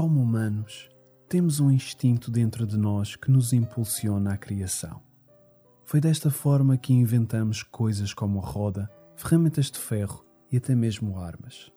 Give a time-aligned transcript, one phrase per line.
[0.00, 0.88] Como humanos,
[1.28, 4.98] temos um instinto dentro de nós que nos impulsiona à criação.
[5.84, 11.18] Foi desta forma que inventamos coisas como a roda, ferramentas de ferro e até mesmo
[11.18, 11.70] armas.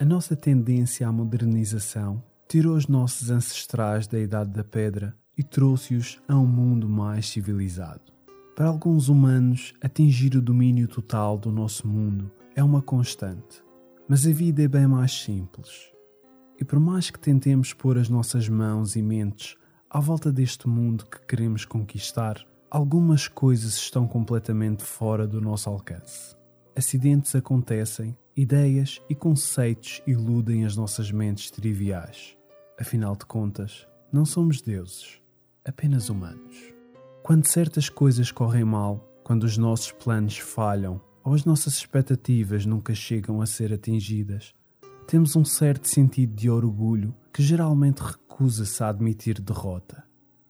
[0.00, 6.22] A nossa tendência à modernização tirou os nossos ancestrais da Idade da Pedra e trouxe-os
[6.26, 8.10] a um mundo mais civilizado.
[8.56, 13.62] Para alguns humanos, atingir o domínio total do nosso mundo é uma constante,
[14.08, 15.93] mas a vida é bem mais simples.
[16.60, 19.56] E por mais que tentemos pôr as nossas mãos e mentes
[19.90, 26.36] à volta deste mundo que queremos conquistar, algumas coisas estão completamente fora do nosso alcance.
[26.76, 32.36] Acidentes acontecem, ideias e conceitos iludem as nossas mentes triviais.
[32.78, 35.20] Afinal de contas, não somos deuses,
[35.64, 36.56] apenas humanos.
[37.22, 42.94] Quando certas coisas correm mal, quando os nossos planos falham ou as nossas expectativas nunca
[42.94, 44.54] chegam a ser atingidas,
[45.04, 50.04] temos um certo sentido de orgulho que geralmente recusa-se a admitir derrota.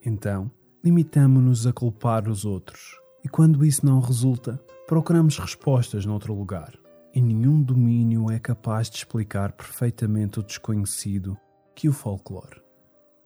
[0.05, 0.51] Então,
[0.83, 6.75] limitamo-nos a culpar os outros e, quando isso não resulta, procuramos respostas noutro lugar.
[7.15, 11.37] E nenhum domínio é capaz de explicar perfeitamente o desconhecido
[11.75, 12.61] que o folclore.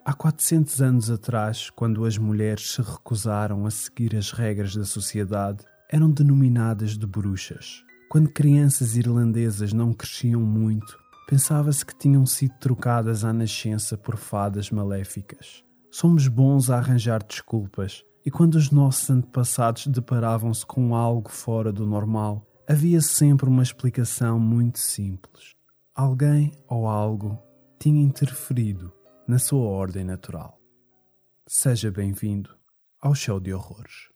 [0.04, 5.64] Há 400 anos atrás, quando as mulheres se recusaram a seguir as regras da sociedade,
[5.90, 7.82] eram denominadas de bruxas.
[8.08, 14.70] Quando crianças irlandesas não cresciam muito, pensava-se que tinham sido trocadas à nascença por fadas
[14.70, 15.62] maléficas.
[15.90, 21.86] Somos bons a arranjar desculpas, e quando os nossos antepassados deparavam-se com algo fora do
[21.86, 25.54] normal, havia sempre uma explicação muito simples.
[25.94, 27.38] Alguém ou algo
[27.78, 28.90] tinha interferido
[29.26, 30.58] na sua ordem natural.
[31.46, 32.56] Seja bem-vindo
[33.02, 34.08] ao show de horrores.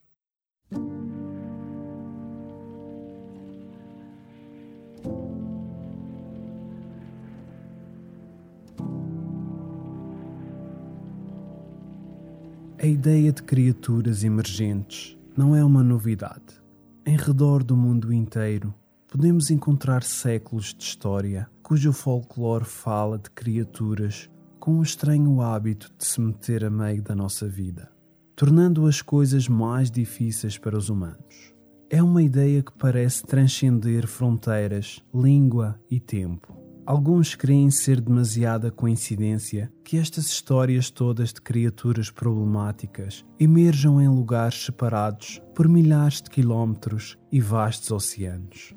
[12.83, 16.61] A ideia de criaturas emergentes não é uma novidade.
[17.07, 18.75] Em redor do mundo inteiro,
[19.07, 24.29] podemos encontrar séculos de história cujo folclore fala de criaturas
[24.59, 27.89] com o estranho hábito de se meter a meio da nossa vida,
[28.35, 31.55] tornando as coisas mais difíceis para os humanos.
[31.89, 36.62] É uma ideia que parece transcender fronteiras, língua e tempo.
[36.85, 44.65] Alguns creem ser demasiada coincidência que estas histórias todas de criaturas problemáticas emerjam em lugares
[44.65, 48.75] separados por milhares de quilómetros e vastos oceanos.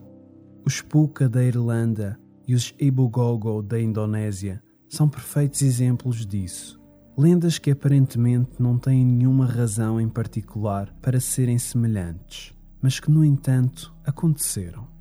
[0.63, 6.79] Os Puka da Irlanda e os Ibugogo da Indonésia são perfeitos exemplos disso.
[7.17, 13.25] Lendas que aparentemente não têm nenhuma razão em particular para serem semelhantes, mas que, no
[13.25, 14.94] entanto, aconteceram.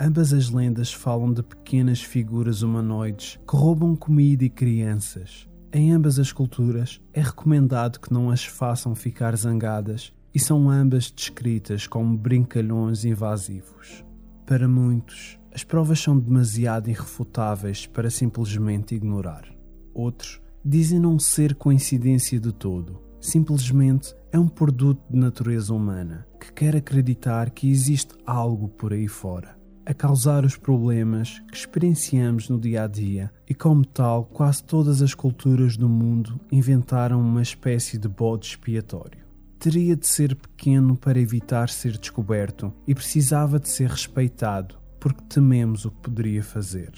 [0.00, 5.48] Ambas as lendas falam de pequenas figuras humanoides que roubam comida e crianças.
[5.72, 11.10] Em ambas as culturas, é recomendado que não as façam ficar zangadas e são ambas
[11.10, 14.04] descritas como brincalhões invasivos.
[14.46, 19.48] Para muitos, as provas são demasiado irrefutáveis para simplesmente ignorar.
[19.92, 26.52] Outros dizem não ser coincidência de todo, simplesmente é um produto de natureza humana que
[26.52, 29.57] quer acreditar que existe algo por aí fora,
[29.88, 35.00] a causar os problemas que experienciamos no dia a dia e, como tal, quase todas
[35.02, 39.26] as culturas do mundo inventaram uma espécie de bode expiatório
[39.58, 45.84] teria de ser pequeno para evitar ser descoberto e precisava de ser respeitado porque tememos
[45.84, 46.92] o que poderia fazer.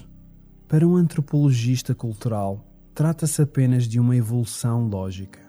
[0.68, 2.64] Para um antropologista cultural,
[2.94, 5.40] trata-se apenas de uma evolução lógica.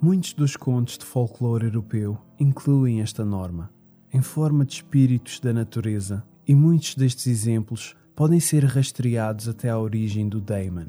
[0.00, 3.70] Muitos dos contos de folclore europeu incluem esta norma,
[4.12, 9.78] em forma de espíritos da natureza, e muitos destes exemplos podem ser rastreados até à
[9.78, 10.88] origem do daemon.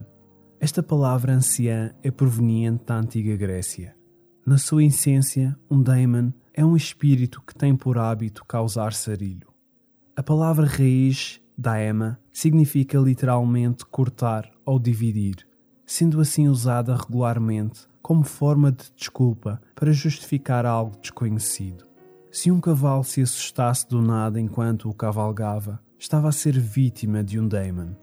[0.59, 3.97] Esta palavra anciã é proveniente da antiga Grécia
[4.47, 9.53] na sua essência, um daemon é um espírito que tem por hábito causar sarilho.
[10.15, 15.45] A palavra raiz, daema, significa literalmente cortar ou dividir,
[15.85, 21.83] sendo assim usada regularmente como forma de desculpa para justificar algo desconhecido.
[22.39, 27.39] Se um cavalo se assustasse do nada enquanto o cavalgava, estava a ser vítima de
[27.39, 27.93] um daemon.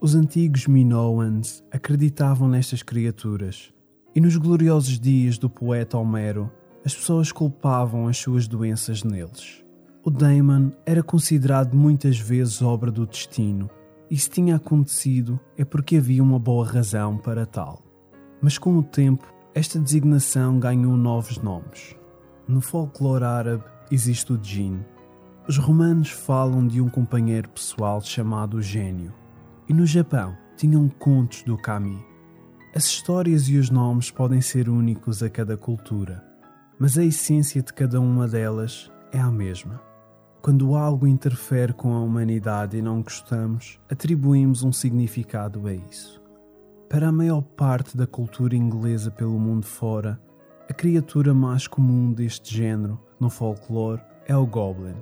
[0.00, 3.74] Os antigos Minoans acreditavam nestas criaturas
[4.14, 6.50] e nos gloriosos dias do poeta Homero,
[6.86, 9.62] as pessoas culpavam as suas doenças neles.
[10.02, 13.68] O Damon era considerado muitas vezes obra do destino,
[14.10, 17.82] e se tinha acontecido é porque havia uma boa razão para tal.
[18.40, 21.94] Mas com o tempo, esta designação ganhou novos nomes.
[22.48, 24.78] No folclore árabe existe o djinn.
[25.48, 29.12] Os romanos falam de um companheiro pessoal chamado gênio.
[29.68, 32.04] E no Japão tinham contos do kami.
[32.74, 36.24] As histórias e os nomes podem ser únicos a cada cultura,
[36.78, 39.80] mas a essência de cada uma delas é a mesma.
[40.40, 46.22] Quando algo interfere com a humanidade e não gostamos, atribuímos um significado a isso.
[46.88, 50.20] Para a maior parte da cultura inglesa pelo mundo fora,
[50.68, 54.96] a criatura mais comum deste género no folclore é o Goblin.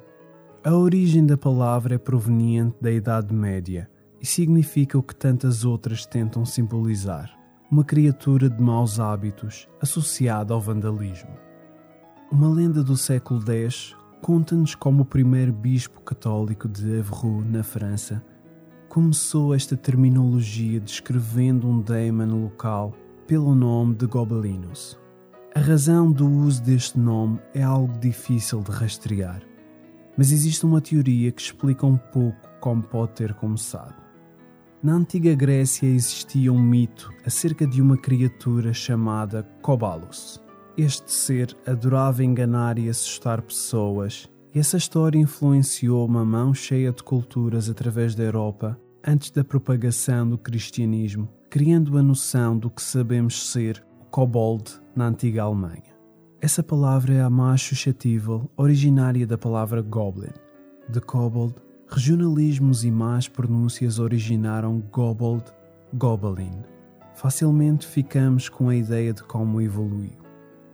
[0.63, 3.91] A origem da palavra é proveniente da Idade Média
[4.21, 7.35] e significa o que tantas outras tentam simbolizar:
[7.71, 11.35] uma criatura de maus hábitos associada ao vandalismo.
[12.31, 18.23] Uma lenda do século X conta-nos como o primeiro bispo católico de Évreux, na França,
[18.89, 22.95] começou esta terminologia descrevendo um daemon local
[23.27, 25.03] pelo nome de Gobelinos.
[25.55, 29.43] A razão do uso deste nome é algo difícil de rastrear,
[30.17, 33.95] mas existe uma teoria que explica um pouco como pode ter começado.
[34.83, 40.45] Na antiga Grécia existia um mito acerca de uma criatura chamada Cobalus
[40.77, 47.03] este ser adorava enganar e assustar pessoas, e essa história influenciou uma mão cheia de
[47.03, 53.51] culturas através da Europa antes da propagação do cristianismo, criando a noção do que sabemos
[53.53, 55.95] ser o kobold na antiga Alemanha.
[56.41, 60.33] Essa palavra é a mais suscetível, originária da palavra goblin.
[60.89, 61.55] De kobold,
[61.89, 65.45] regionalismos e más pronúncias originaram gobold,
[65.95, 66.63] gobelin.
[67.15, 70.19] Facilmente ficamos com a ideia de como evoluiu.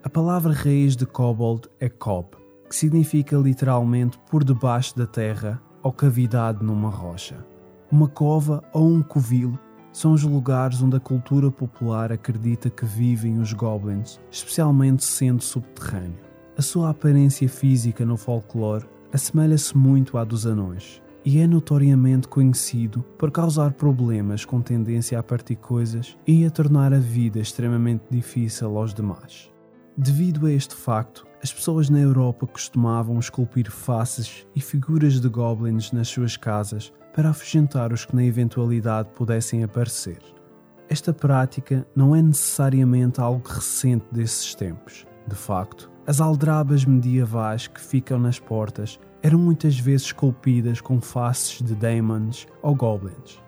[0.02, 2.30] A palavra raiz de kobold é kob,
[2.68, 7.46] que significa literalmente por debaixo da terra ou cavidade numa rocha.
[7.92, 9.58] Uma cova ou um covil
[9.92, 16.18] são os lugares onde a cultura popular acredita que vivem os goblins, especialmente sendo subterrâneo.
[16.56, 23.04] A sua aparência física no folclore assemelha-se muito à dos anões e é notoriamente conhecido
[23.18, 28.76] por causar problemas com tendência a partir coisas e a tornar a vida extremamente difícil
[28.78, 29.50] aos demais.
[29.96, 35.92] Devido a este facto, as pessoas na Europa costumavam esculpir faces e figuras de goblins
[35.92, 40.18] nas suas casas para afugentar os que na eventualidade pudessem aparecer.
[40.88, 45.06] Esta prática não é necessariamente algo recente desses tempos.
[45.26, 51.62] De facto, as aldrabas medievais que ficam nas portas eram muitas vezes esculpidas com faces
[51.62, 53.40] de demons ou goblins.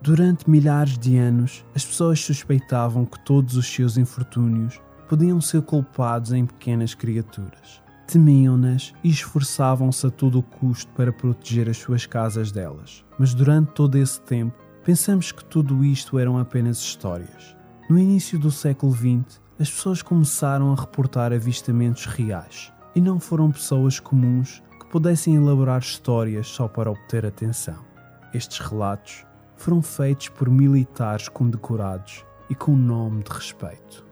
[0.00, 6.32] Durante milhares de anos, as pessoas suspeitavam que todos os seus infortúnios podiam ser culpados
[6.32, 7.82] em pequenas criaturas.
[8.06, 13.04] Temiam-nas e esforçavam-se a todo o custo para proteger as suas casas delas.
[13.18, 17.56] Mas durante todo esse tempo, pensamos que tudo isto eram apenas histórias.
[17.88, 23.50] No início do século XX, as pessoas começaram a reportar avistamentos reais e não foram
[23.50, 27.84] pessoas comuns que pudessem elaborar histórias só para obter atenção.
[28.32, 29.24] Estes relatos
[29.56, 34.04] foram feitos por militares condecorados e com nome de respeito.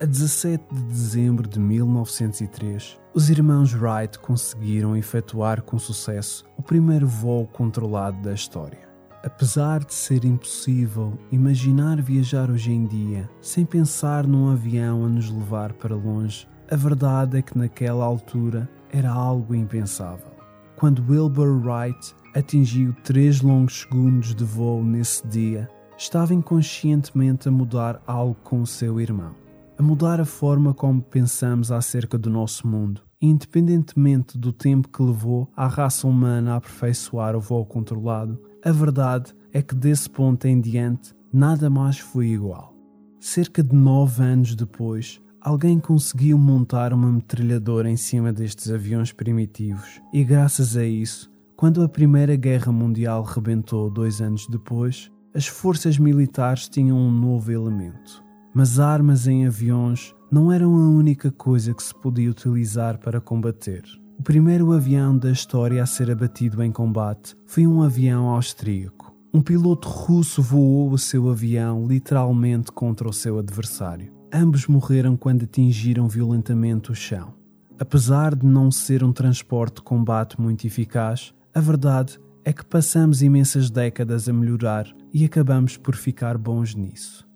[0.00, 7.06] A 17 de dezembro de 1903, os irmãos Wright conseguiram efetuar com sucesso o primeiro
[7.06, 8.90] voo controlado da história.
[9.22, 15.30] Apesar de ser impossível imaginar viajar hoje em dia sem pensar num avião a nos
[15.30, 20.32] levar para longe, a verdade é que naquela altura era algo impensável.
[20.76, 28.02] Quando Wilbur Wright atingiu três longos segundos de voo nesse dia, estava inconscientemente a mudar
[28.06, 29.42] algo com o seu irmão
[29.78, 35.48] a mudar a forma como pensamos acerca do nosso mundo, independentemente do tempo que levou
[35.56, 38.38] a raça humana a aperfeiçoar o voo controlado.
[38.64, 42.74] A verdade é que desse ponto em diante nada mais foi igual.
[43.20, 50.00] Cerca de nove anos depois, alguém conseguiu montar uma metralhadora em cima destes aviões primitivos,
[50.12, 55.96] e graças a isso, quando a Primeira Guerra Mundial rebentou dois anos depois, as forças
[55.96, 61.82] militares tinham um novo elemento: mas armas em aviões não eram a única coisa que
[61.82, 63.82] se podia utilizar para combater.
[64.18, 69.14] O primeiro avião da história a ser abatido em combate foi um avião austríaco.
[69.34, 74.10] Um piloto russo voou o seu avião literalmente contra o seu adversário.
[74.32, 77.34] Ambos morreram quando atingiram violentamente o chão.
[77.78, 83.20] Apesar de não ser um transporte de combate muito eficaz, a verdade é que passamos
[83.20, 87.30] imensas décadas a melhorar e acabamos por ficar bons nisso.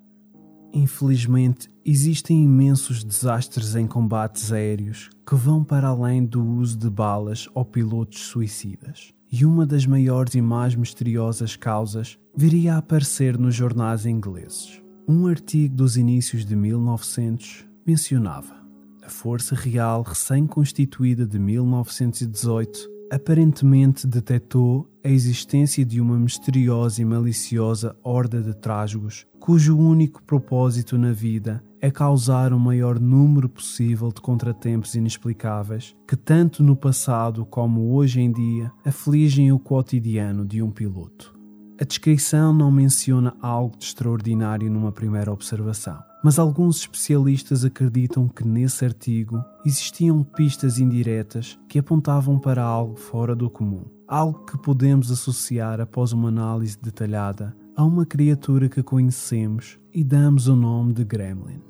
[0.77, 7.49] Infelizmente, existem imensos desastres em combates aéreos que vão para além do uso de balas
[7.55, 9.15] ou pilotos suicidas.
[9.33, 14.83] E uma das maiores e mais misteriosas causas viria a aparecer nos jornais ingleses.
[15.09, 18.55] Um artigo dos inícios de 1900 mencionava:
[19.03, 27.97] a Força Real recém-constituída de 1918 aparentemente detectou a existência de uma misteriosa e maliciosa
[28.03, 34.21] horda de trasgos cujo único propósito na vida é causar o maior número possível de
[34.21, 40.69] contratempos inexplicáveis que, tanto no passado como hoje em dia, afligem o cotidiano de um
[40.69, 41.33] piloto.
[41.81, 48.45] A descrição não menciona algo de extraordinário numa primeira observação, mas alguns especialistas acreditam que
[48.45, 55.13] nesse artigo existiam pistas indiretas que apontavam para algo fora do comum, algo que podemos
[55.13, 61.05] associar após uma análise detalhada a uma criatura que conhecemos e damos o nome de
[61.05, 61.63] Gremlin.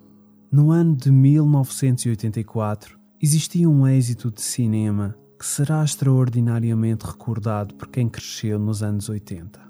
[0.52, 8.08] No ano de 1984, existia um êxito de cinema que será extraordinariamente recordado por quem
[8.08, 9.60] cresceu nos anos 80.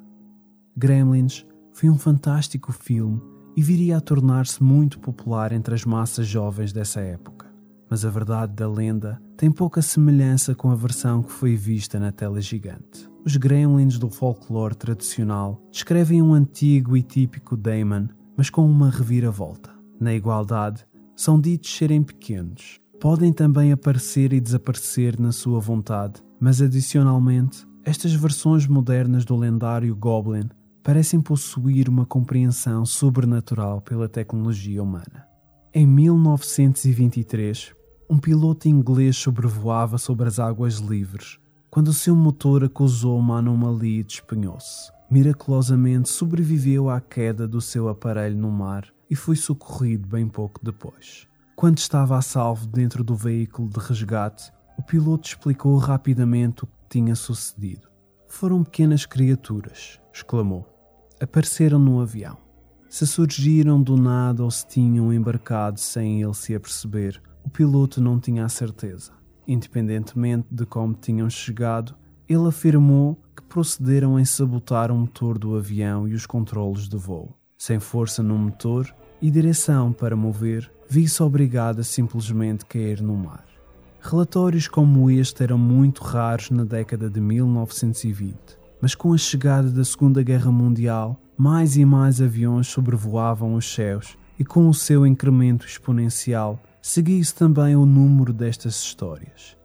[0.76, 3.18] Gremlins foi um fantástico filme
[3.56, 7.46] e viria a tornar-se muito popular entre as massas jovens dessa época.
[7.88, 12.10] Mas a verdade da lenda tem pouca semelhança com a versão que foi vista na
[12.10, 13.08] tela gigante.
[13.24, 19.70] Os gremlins do folclore tradicional descrevem um antigo e típico Daemon, mas com uma reviravolta.
[20.00, 22.80] Na igualdade, são ditos serem pequenos.
[23.00, 29.94] Podem também aparecer e desaparecer na sua vontade, mas adicionalmente, estas versões modernas do lendário
[29.94, 30.48] Goblin
[30.82, 35.26] parecem possuir uma compreensão sobrenatural pela tecnologia humana.
[35.74, 37.74] Em 1923,
[38.08, 41.38] um piloto inglês sobrevoava sobre as águas livres
[41.76, 44.90] quando o seu motor acusou uma anomalia e despenhou-se.
[45.10, 51.26] Miraculosamente sobreviveu à queda do seu aparelho no mar e foi socorrido bem pouco depois.
[51.54, 56.72] Quando estava a salvo dentro do veículo de resgate, o piloto explicou rapidamente o que
[56.88, 57.88] tinha sucedido.
[58.26, 60.66] Foram pequenas criaturas, exclamou.
[61.20, 62.38] Apareceram no avião.
[62.88, 68.18] Se surgiram do nada ou se tinham embarcado sem ele se aperceber, o piloto não
[68.18, 69.12] tinha a certeza.
[69.46, 71.94] Independentemente de como tinham chegado,
[72.28, 77.32] ele afirmou que procederam em sabotar o motor do avião e os controles de voo.
[77.56, 83.46] Sem força no motor e direção para mover, vi-se obrigado a simplesmente cair no mar.
[84.00, 88.36] Relatórios como este eram muito raros na década de 1920,
[88.82, 94.18] mas com a chegada da Segunda Guerra Mundial, mais e mais aviões sobrevoavam os céus
[94.36, 99.56] e com o seu incremento exponencial, seguia-se também o número destas histórias.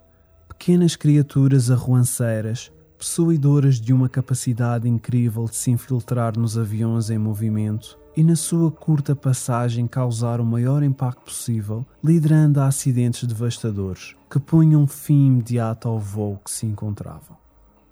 [0.49, 7.95] Pequenas criaturas arruanceiras, possuidoras de uma capacidade incrível de se infiltrar nos aviões em movimento
[8.17, 14.39] e, na sua curta passagem, causar o maior impacto possível, liderando a acidentes devastadores que
[14.39, 17.37] punham fim imediato ao voo que se encontravam.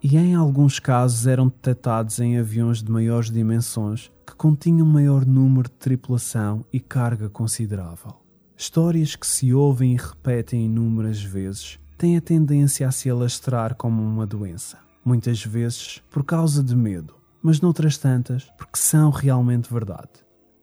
[0.01, 5.69] E em alguns casos eram detectados em aviões de maiores dimensões que continham maior número
[5.69, 8.28] de tripulação e carga considerável.
[8.61, 14.03] Histórias que se ouvem e repetem inúmeras vezes têm a tendência a se alastrar como
[14.03, 20.11] uma doença, muitas vezes por causa de medo, mas noutras tantas porque são realmente verdade.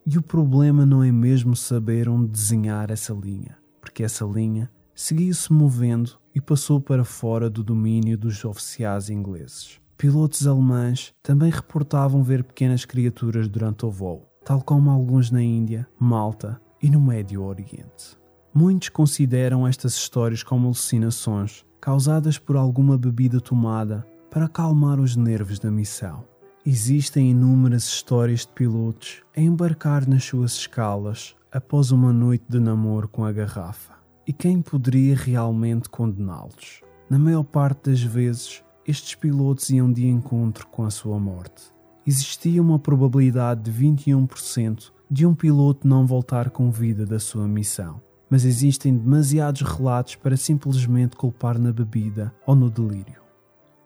[0.06, 5.50] E o problema não é mesmo saber onde desenhar essa linha, porque essa linha seguiu-se
[5.50, 9.80] movendo e passou para fora do domínio dos oficiais ingleses.
[9.96, 15.88] Pilotos alemães também reportavam ver pequenas criaturas durante o voo, tal como alguns na Índia,
[15.98, 18.16] Malta e no Médio Oriente.
[18.54, 25.58] Muitos consideram estas histórias como alucinações causadas por alguma bebida tomada para acalmar os nervos
[25.58, 26.24] da missão.
[26.64, 33.08] Existem inúmeras histórias de pilotos a embarcar nas suas escalas após uma noite de namoro
[33.08, 33.94] com a garrafa.
[34.24, 36.82] E quem poderia realmente condená-los?
[37.10, 41.64] Na maior parte das vezes, estes pilotos iam de encontro com a sua morte.
[42.06, 48.00] Existia uma probabilidade de 21% de um piloto não voltar com vida da sua missão,
[48.28, 53.26] mas existem demasiados relatos para simplesmente culpar na bebida ou no delírio.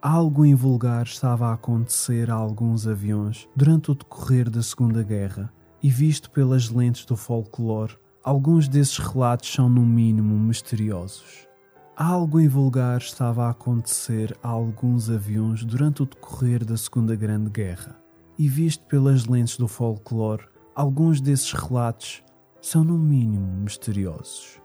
[0.03, 5.91] Algo invulgar estava a acontecer a alguns aviões durante o decorrer da Segunda Guerra, e
[5.91, 11.47] visto pelas lentes do folclore, alguns desses relatos são no mínimo misteriosos.
[11.95, 17.99] Algo invulgar estava a acontecer a alguns aviões durante o decorrer da Segunda Grande Guerra,
[18.39, 22.23] e visto pelas lentes do folclore, alguns desses relatos
[22.61, 24.61] são no mínimo misteriosos.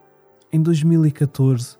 [0.52, 1.78] Em 2014,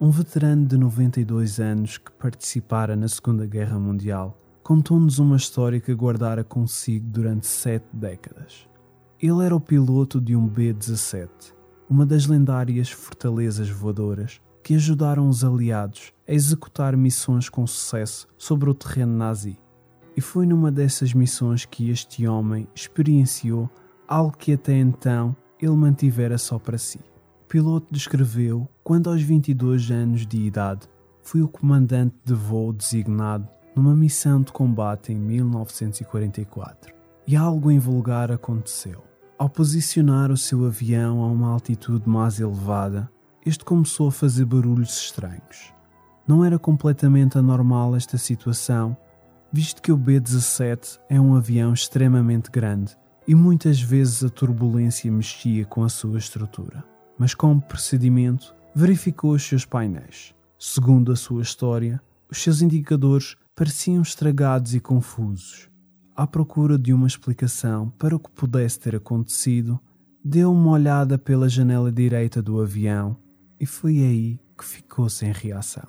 [0.00, 5.94] um veterano de 92 anos que participara na Segunda Guerra Mundial contou-nos uma história que
[5.94, 8.68] guardara consigo durante sete décadas.
[9.20, 11.28] Ele era o piloto de um B-17,
[11.88, 18.68] uma das lendárias fortalezas voadoras que ajudaram os aliados a executar missões com sucesso sobre
[18.68, 19.56] o terreno nazi.
[20.16, 23.68] E foi numa dessas missões que este homem experienciou
[24.08, 26.98] algo que até então ele mantivera só para si.
[27.42, 30.88] O piloto descreveu quando, aos 22 anos de idade,
[31.22, 36.96] foi o comandante de voo designado numa missão de combate em 1944.
[37.26, 39.02] e algo invulgar aconteceu.
[39.38, 43.10] Ao posicionar o seu avião a uma altitude mais elevada,
[43.44, 45.74] este começou a fazer barulhos estranhos.
[46.26, 48.96] Não era completamente anormal esta situação,
[49.56, 52.94] visto que o B-17 é um avião extremamente grande
[53.26, 56.84] e muitas vezes a turbulência mexia com a sua estrutura.
[57.18, 60.34] Mas como procedimento, verificou os seus painéis.
[60.58, 65.70] Segundo a sua história, os seus indicadores pareciam estragados e confusos.
[66.14, 69.80] À procura de uma explicação para o que pudesse ter acontecido,
[70.22, 73.16] deu uma olhada pela janela direita do avião
[73.58, 75.88] e foi aí que ficou sem reação.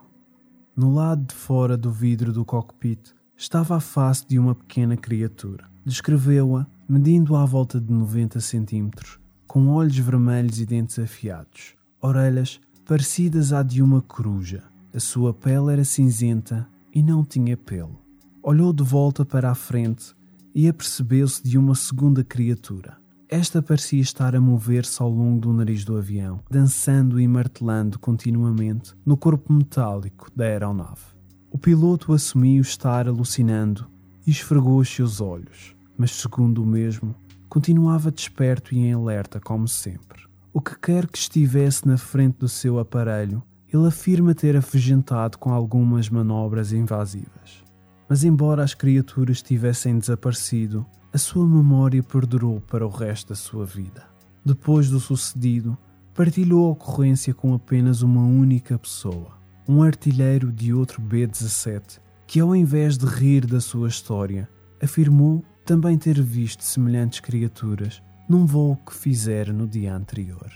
[0.73, 5.65] No lado de fora do vidro do cockpit estava a face de uma pequena criatura.
[5.85, 13.53] Descreveu-a, medindo à volta de 90 centímetros, com olhos vermelhos e dentes afiados, orelhas parecidas
[13.53, 14.63] à de uma coruja.
[14.93, 18.01] A sua pele era cinzenta e não tinha pelo.
[18.41, 20.15] Olhou de volta para a frente
[20.55, 22.97] e apercebeu-se de uma segunda criatura.
[23.29, 28.95] Esta parecia estar a mover-se ao longo do nariz do avião, dançando e martelando continuamente
[29.05, 31.16] no corpo metálico da aeronave.
[31.57, 33.87] O piloto assumiu estar alucinando
[34.27, 37.15] e esfregou os seus olhos, mas, segundo o mesmo,
[37.49, 40.21] continuava desperto e em alerta como sempre.
[40.53, 43.41] O que quer que estivesse na frente do seu aparelho,
[43.73, 47.63] ele afirma ter afugentado com algumas manobras invasivas.
[48.07, 53.65] Mas, embora as criaturas tivessem desaparecido, a sua memória perdurou para o resto da sua
[53.65, 54.05] vida.
[54.45, 55.75] Depois do sucedido,
[56.13, 59.36] partilhou a ocorrência com apenas uma única pessoa,
[59.67, 64.47] um artilheiro de outro B-17, que ao invés de rir da sua história,
[64.81, 70.49] afirmou também ter visto semelhantes criaturas num voo que fizera no dia anterior.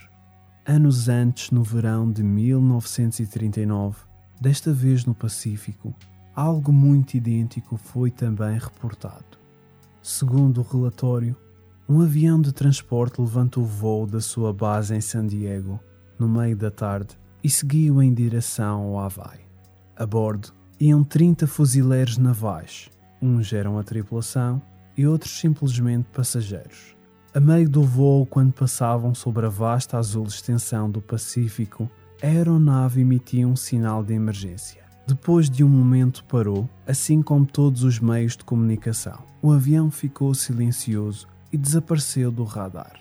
[0.65, 3.97] Anos antes, no verão de 1939,
[4.39, 5.93] desta vez no Pacífico,
[6.33, 9.37] algo muito idêntico foi também reportado.
[10.01, 11.35] Segundo o relatório,
[11.87, 15.79] um avião de transporte levantou voo da sua base em San Diego
[16.17, 19.39] no meio da tarde e seguiu em direção ao Havaí.
[19.95, 22.89] A bordo iam 30 fuzileiros navais,
[23.21, 24.61] uns eram a tripulação
[24.97, 26.95] e outros simplesmente passageiros.
[27.33, 31.89] A meio do voo, quando passavam sobre a vasta azul extensão do Pacífico,
[32.21, 34.83] a aeronave emitia um sinal de emergência.
[35.07, 39.23] Depois de um momento parou, assim como todos os meios de comunicação.
[39.41, 42.99] O avião ficou silencioso e desapareceu do radar.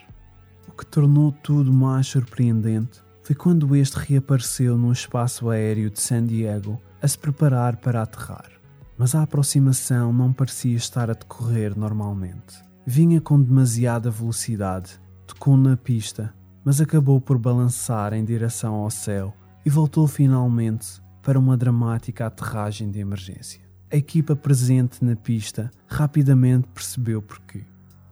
[0.68, 6.26] O que tornou tudo mais surpreendente foi quando este reapareceu no espaço aéreo de San
[6.26, 8.50] Diego a se preparar para aterrar.
[8.98, 12.60] Mas a aproximação não parecia estar a decorrer normalmente.
[12.84, 19.32] Vinha com demasiada velocidade, tocou na pista, mas acabou por balançar em direção ao céu
[19.64, 23.60] e voltou finalmente para uma dramática aterragem de emergência.
[23.92, 27.62] A equipa presente na pista rapidamente percebeu porquê.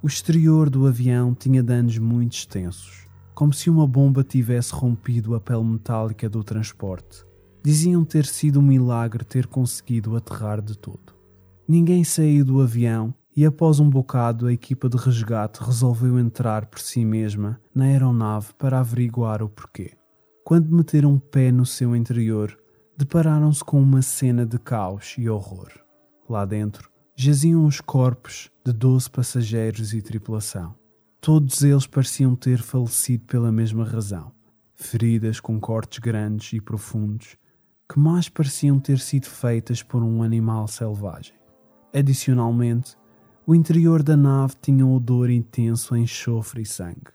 [0.00, 3.07] O exterior do avião tinha danos muito extensos,
[3.38, 7.24] como se uma bomba tivesse rompido a pele metálica do transporte.
[7.62, 11.14] Diziam ter sido um milagre ter conseguido aterrar de todo.
[11.68, 16.80] Ninguém saiu do avião e, após um bocado, a equipa de resgate resolveu entrar por
[16.80, 19.92] si mesma na aeronave para averiguar o porquê.
[20.44, 22.58] Quando meteram um pé no seu interior,
[22.96, 25.70] depararam-se com uma cena de caos e horror.
[26.28, 30.74] Lá dentro jaziam os corpos de doze passageiros e tripulação.
[31.20, 34.30] Todos eles pareciam ter falecido pela mesma razão,
[34.74, 37.36] feridas com cortes grandes e profundos,
[37.88, 41.34] que mais pareciam ter sido feitas por um animal selvagem.
[41.92, 42.96] Adicionalmente,
[43.44, 47.12] o interior da nave tinha um odor intenso a enxofre e sangue.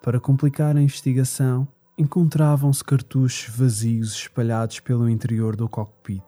[0.00, 6.24] Para complicar a investigação, encontravam-se cartuchos vazios espalhados pelo interior do cockpit.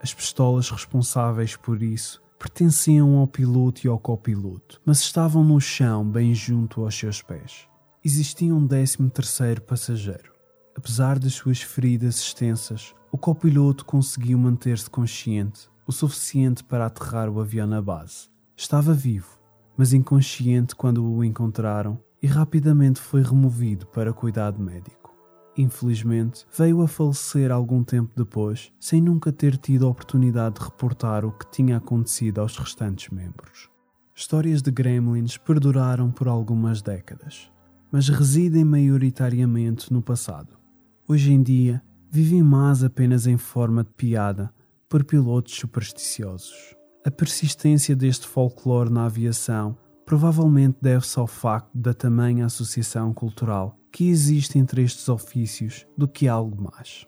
[0.00, 6.08] As pistolas responsáveis por isso pertenciam ao piloto e ao copiloto, mas estavam no chão
[6.08, 7.68] bem junto aos seus pés.
[8.04, 10.32] Existia um décimo terceiro passageiro.
[10.76, 17.40] Apesar das suas feridas extensas, o copiloto conseguiu manter-se consciente o suficiente para aterrar o
[17.40, 18.28] avião na base.
[18.56, 19.38] Estava vivo,
[19.76, 25.05] mas inconsciente quando o encontraram e rapidamente foi removido para cuidado médico
[25.56, 31.24] infelizmente, veio a falecer algum tempo depois, sem nunca ter tido a oportunidade de reportar
[31.24, 33.68] o que tinha acontecido aos restantes membros.
[34.14, 37.50] Histórias de gremlins perduraram por algumas décadas,
[37.92, 40.56] mas residem maioritariamente no passado.
[41.08, 44.52] Hoje em dia, vivem mais apenas em forma de piada
[44.88, 46.74] por pilotos supersticiosos.
[47.04, 54.10] A persistência deste folclore na aviação provavelmente deve-se ao facto da tamanha associação cultural que
[54.10, 57.06] existe entre estes ofícios do que algo mais.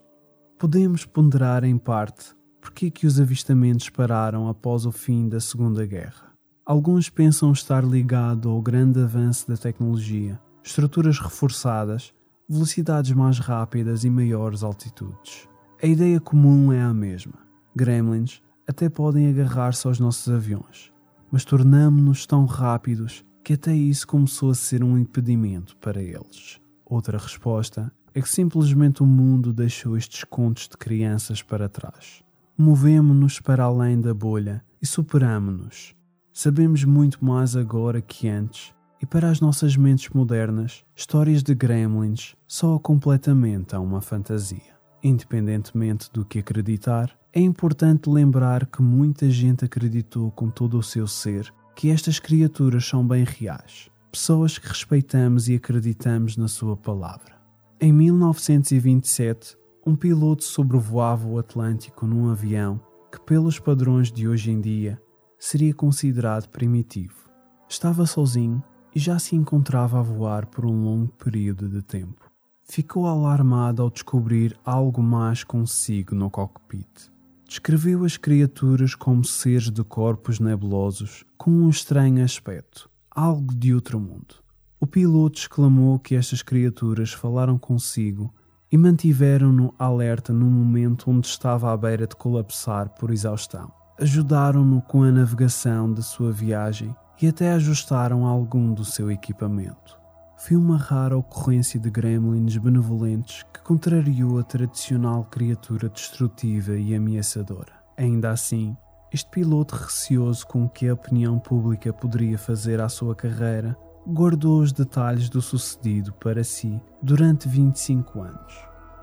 [0.58, 6.32] Podemos ponderar em parte porque que os avistamentos pararam após o fim da Segunda Guerra.
[6.64, 12.14] Alguns pensam estar ligado ao grande avanço da tecnologia, estruturas reforçadas,
[12.48, 15.46] velocidades mais rápidas e maiores altitudes.
[15.82, 17.34] A ideia comum é a mesma.
[17.76, 20.90] Gremlins até podem agarrar-se aos nossos aviões,
[21.30, 26.58] mas tornamo-nos tão rápidos que até isso começou a ser um impedimento para eles.
[26.88, 32.22] Outra resposta é que simplesmente o mundo deixou estes contos de crianças para trás.
[32.56, 35.98] Movemo-nos para além da bolha e superamo-nos
[36.40, 38.72] Sabemos muito mais agora que antes,
[39.02, 44.78] e para as nossas mentes modernas, histórias de gremlins só completamente a uma fantasia.
[45.02, 51.08] Independentemente do que acreditar, é importante lembrar que muita gente acreditou com todo o seu
[51.08, 57.40] ser que estas criaturas são bem reais, pessoas que respeitamos e acreditamos na sua palavra.
[57.80, 62.80] Em 1927, um piloto sobrevoava o Atlântico num avião
[63.12, 65.00] que, pelos padrões de hoje em dia,
[65.38, 67.30] seria considerado primitivo.
[67.68, 68.60] Estava sozinho
[68.92, 72.28] e já se encontrava a voar por um longo período de tempo.
[72.64, 77.08] Ficou alarmado ao descobrir algo mais consigo no cockpit.
[77.46, 82.87] Descreveu as criaturas como seres de corpos nebulosos com um estranho aspecto,
[83.18, 84.36] algo de outro mundo.
[84.80, 88.32] O piloto exclamou que estas criaturas falaram consigo
[88.70, 95.02] e mantiveram-no alerta no momento onde estava à beira de colapsar por exaustão ajudaram-no com
[95.02, 99.98] a navegação da sua viagem e até ajustaram algum do seu equipamento.
[100.36, 107.72] Foi uma rara ocorrência de gremlins benevolentes que contrariou a tradicional criatura destrutiva e ameaçadora.
[107.96, 108.76] Ainda assim,
[109.12, 114.60] este piloto receoso com o que a opinião pública poderia fazer à sua carreira, guardou
[114.60, 118.54] os detalhes do sucedido para si durante 25 anos.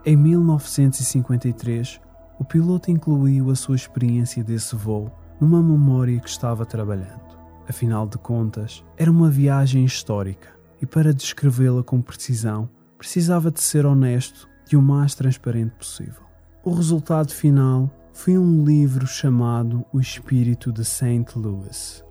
[0.06, 2.00] Em 1953,
[2.40, 7.36] o piloto incluiu a sua experiência desse voo numa memória que estava trabalhando.
[7.68, 10.50] Afinal de contas, era uma viagem histórica
[10.82, 16.24] e para descrevê-la com precisão, precisava de ser honesto e o mais transparente possível.
[16.64, 21.26] O resultado final foi um livro chamado O Espírito de St.
[21.36, 22.04] Louis.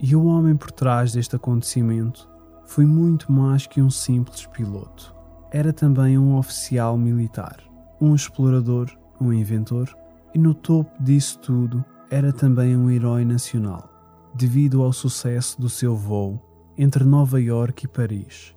[0.00, 2.26] E o homem por trás deste acontecimento
[2.64, 5.14] foi muito mais que um simples piloto.
[5.52, 7.62] Era também um oficial militar,
[8.00, 9.94] um explorador um inventor,
[10.34, 13.88] e no topo disso tudo era também um herói nacional,
[14.34, 16.40] devido ao sucesso do seu voo
[16.78, 18.56] entre Nova York e Paris,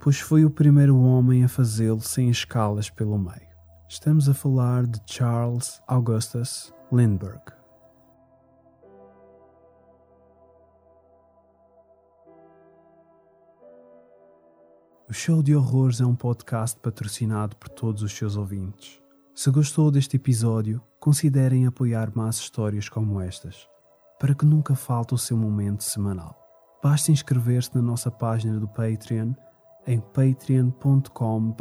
[0.00, 3.51] pois foi o primeiro homem a fazê-lo sem escalas pelo meio.
[3.92, 7.42] Estamos a falar de Charles Augustus Lindbergh.
[15.06, 18.98] O Show de Horrores é um podcast patrocinado por todos os seus ouvintes.
[19.34, 23.68] Se gostou deste episódio, considerem apoiar mais histórias como estas,
[24.18, 26.34] para que nunca falte o seu momento semanal.
[26.82, 29.34] Basta inscrever-se na nossa página do Patreon
[29.86, 31.54] em patreon.com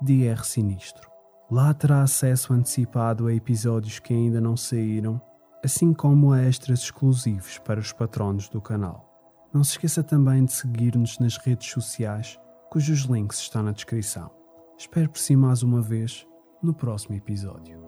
[0.00, 1.15] drsinistro.
[1.50, 5.20] Lá terá acesso antecipado a episódios que ainda não saíram,
[5.64, 9.06] assim como a extras exclusivos para os patronos do canal.
[9.54, 14.30] Não se esqueça também de seguir-nos nas redes sociais, cujos links estão na descrição.
[14.76, 16.26] Espero por si mais uma vez
[16.60, 17.85] no próximo episódio.